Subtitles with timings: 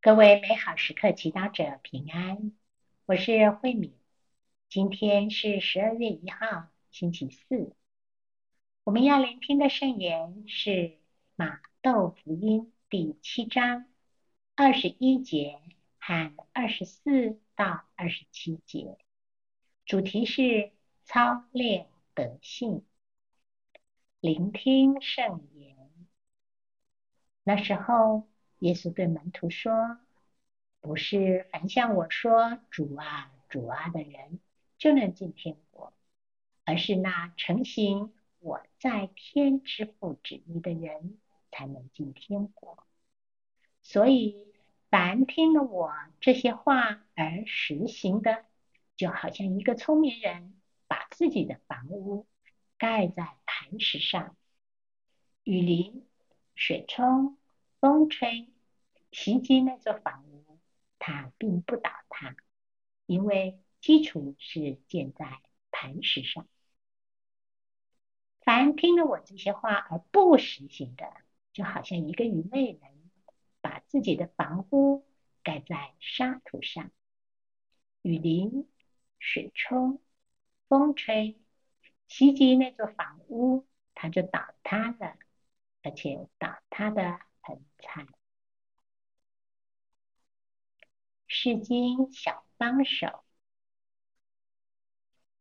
[0.00, 2.52] 各位美好时刻祈祷者平安，
[3.04, 3.98] 我是慧敏。
[4.68, 7.74] 今天是十二月一号，星期四。
[8.84, 10.98] 我们要聆听的圣言是
[11.34, 13.86] 马窦福音第七章
[14.54, 15.60] 二十一节
[15.98, 18.98] 和二十四到二十七节，
[19.84, 20.70] 主题是
[21.06, 22.84] 操练德性。
[24.20, 25.76] 聆听圣言。
[27.42, 28.27] 那时候。
[28.60, 29.98] 耶稣对门徒说
[30.80, 34.40] ：“不是凡向我说‘主啊，主啊’的人
[34.78, 35.92] 就能进天国，
[36.64, 41.18] 而是那成行我在天之父旨意的人
[41.52, 42.84] 才能进天国。
[43.80, 44.52] 所以，
[44.90, 48.44] 凡听了我这些话而实行的，
[48.96, 52.26] 就好像一个聪明人把自己的房屋
[52.76, 54.36] 盖在磐石上，
[55.44, 56.04] 雨淋、
[56.56, 57.37] 水冲。”
[57.80, 58.48] 风吹，
[59.12, 60.58] 袭击那座房屋，
[60.98, 62.34] 它并不倒塌，
[63.06, 66.48] 因为基础是建在磐石上。
[68.40, 71.12] 凡听了我这些话而不实行的，
[71.52, 72.80] 就好像一个愚昧人
[73.60, 75.04] 把自己的房屋
[75.44, 76.90] 盖在沙土上，
[78.02, 78.68] 雨淋、
[79.20, 80.00] 水冲、
[80.66, 81.38] 风吹，
[82.08, 85.16] 袭击那座房屋，它就倒塌了，
[85.82, 87.20] 而且倒塌的。
[87.48, 88.06] 很惨。
[91.26, 93.24] 世经小帮手，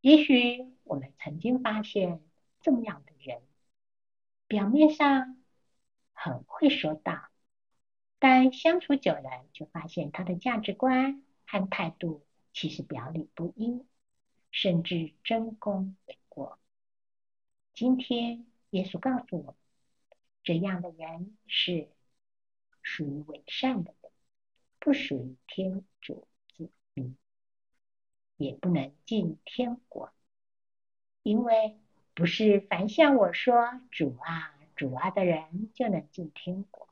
[0.00, 2.22] 也许我们曾经发现
[2.60, 3.42] 这么样的人，
[4.46, 5.42] 表面上
[6.12, 7.28] 很会说道，
[8.20, 13.84] 但相处久了，就发现他的价值观和态度其实表里不一，
[14.52, 16.60] 甚至争功诿过。
[17.74, 19.54] 今天耶稣告诉我们，
[20.44, 21.95] 这样的人是。
[22.88, 24.12] 属于伪善的人，
[24.78, 27.16] 不属于天主子民，
[28.36, 30.12] 也不能进天国。
[31.24, 31.80] 因为
[32.14, 36.88] 不是凡向我说“主啊，主啊”的人就能进天国，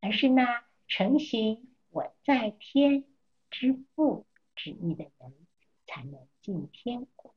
[0.00, 3.04] 而是那成行我在天
[3.50, 4.26] 之父
[4.56, 5.46] 旨意的人
[5.86, 7.36] 才能进天国。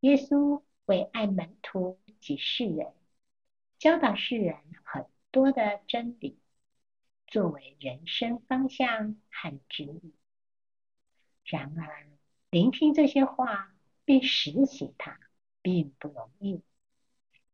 [0.00, 2.94] 耶稣为爱门徒及世人，
[3.78, 5.06] 教导世人很。
[5.34, 6.38] 多的真理
[7.26, 10.14] 作为人生方向和指引。
[11.44, 12.06] 然而，
[12.50, 13.74] 聆听这些话
[14.04, 15.18] 并实行它
[15.60, 16.62] 并不容易，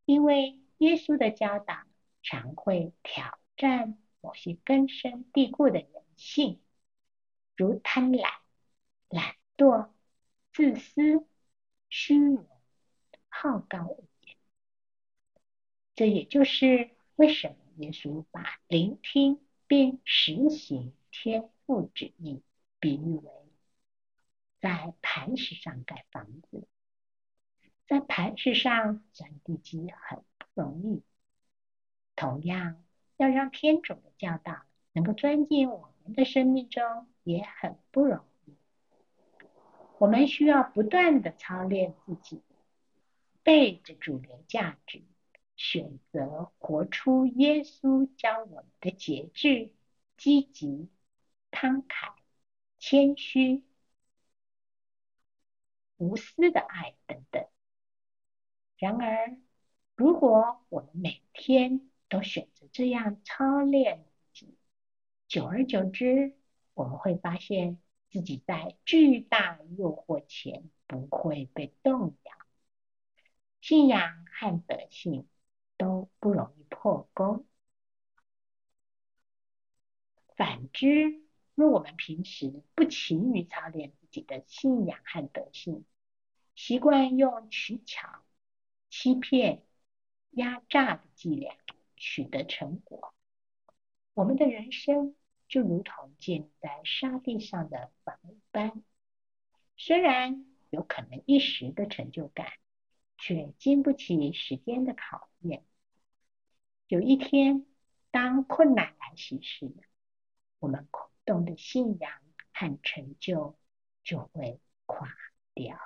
[0.04, 1.74] 因为耶稣的教导
[2.22, 6.60] 常会挑战某些根深蒂固的人性，
[7.56, 8.30] 如贪婪、
[9.08, 9.88] 懒惰、
[10.52, 11.26] 自私、
[11.88, 12.46] 虚荣、
[13.30, 14.36] 好高骛远。
[15.94, 17.56] 这也就是为什么。
[17.80, 22.42] 耶稣把聆听并实行天父旨意
[22.78, 23.30] 比喻为
[24.60, 26.66] 在磐石上盖房子，
[27.86, 31.02] 在磐石上钻地基很不容易。
[32.14, 32.84] 同样，
[33.16, 38.52] 要让天主的教导能够钻进我们的生命中也很不容易。
[39.96, 42.42] 我们需要不断的操练自己，
[43.42, 45.02] 背着主流价值。
[45.62, 49.74] 选择活出耶稣教我们的节制、
[50.16, 50.88] 积极、
[51.50, 52.14] 慷慨、
[52.78, 53.62] 谦虚、
[55.98, 57.46] 无私的爱等等。
[58.78, 59.36] 然而，
[59.94, 64.56] 如果我们每天都选择这样操练自己，
[65.28, 66.38] 久而久之，
[66.72, 67.78] 我们会发现
[68.08, 72.32] 自己在巨大诱惑前不会被动摇，
[73.60, 75.28] 信仰和德性。
[75.80, 77.46] 都不容易破功。
[80.36, 81.22] 反之，
[81.54, 85.86] 若我们平时不勤于操练自己的信仰和德性，
[86.54, 88.22] 习惯用取巧、
[88.90, 89.64] 欺骗、
[90.32, 91.56] 压榨的伎俩
[91.96, 93.14] 取得成果，
[94.12, 95.16] 我们的人生
[95.48, 98.82] 就如同建立在沙地上的房屋般，
[99.78, 102.52] 虽然有可能一时的成就感，
[103.16, 105.64] 却经不起时间的考验。
[106.90, 107.64] 有一天，
[108.10, 109.72] 当困难来袭时，
[110.58, 112.20] 我们空洞的信仰
[112.52, 113.56] 和成就
[114.02, 115.08] 就会垮
[115.54, 115.78] 掉。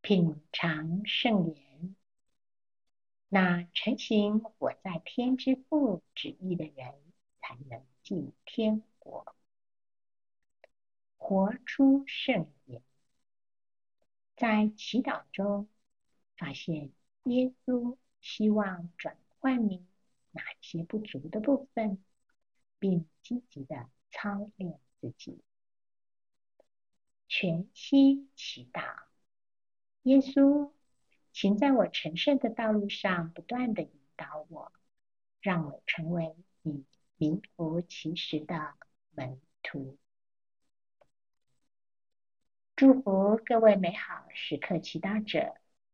[0.00, 1.94] 品尝圣言，
[3.28, 7.00] 那成行我在天之父旨意的人，
[7.40, 9.36] 才能进天国。
[11.18, 12.82] 活出圣言，
[14.34, 15.68] 在祈祷中
[16.36, 16.90] 发现。
[17.24, 19.86] 耶稣希望转换你
[20.32, 22.02] 哪些不足的部分，
[22.78, 25.42] 并积极的操练自己。
[27.28, 28.82] 全息祈祷，
[30.02, 30.72] 耶稣，
[31.32, 34.72] 请在我成圣的道路上不断的引导我，
[35.40, 36.84] 让我成为你
[37.16, 38.74] 名副其实的
[39.12, 39.96] 门徒。
[42.76, 45.54] 祝福各位美好时刻祈祷者，